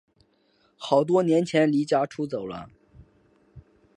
[0.77, 2.71] 好多年前离家出走了